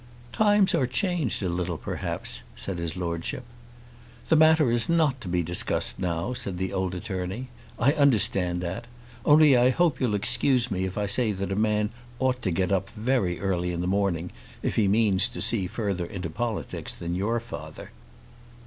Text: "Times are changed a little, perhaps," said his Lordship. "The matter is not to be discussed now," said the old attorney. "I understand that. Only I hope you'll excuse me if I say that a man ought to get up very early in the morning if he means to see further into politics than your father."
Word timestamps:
"Times 0.33 0.73
are 0.73 0.87
changed 0.87 1.43
a 1.43 1.47
little, 1.47 1.77
perhaps," 1.77 2.41
said 2.55 2.79
his 2.79 2.97
Lordship. 2.97 3.45
"The 4.29 4.35
matter 4.35 4.71
is 4.71 4.89
not 4.89 5.21
to 5.21 5.27
be 5.27 5.43
discussed 5.43 5.99
now," 5.99 6.33
said 6.33 6.57
the 6.57 6.73
old 6.73 6.95
attorney. 6.95 7.49
"I 7.77 7.93
understand 7.93 8.61
that. 8.61 8.87
Only 9.25 9.55
I 9.55 9.69
hope 9.69 10.01
you'll 10.01 10.15
excuse 10.15 10.71
me 10.71 10.85
if 10.85 10.97
I 10.97 11.05
say 11.05 11.33
that 11.33 11.51
a 11.51 11.55
man 11.55 11.91
ought 12.17 12.41
to 12.41 12.49
get 12.49 12.71
up 12.71 12.89
very 12.95 13.39
early 13.39 13.71
in 13.71 13.81
the 13.81 13.85
morning 13.85 14.31
if 14.63 14.75
he 14.75 14.87
means 14.87 15.27
to 15.27 15.39
see 15.39 15.67
further 15.67 16.07
into 16.07 16.31
politics 16.31 16.95
than 16.95 17.13
your 17.13 17.39
father." 17.39 17.91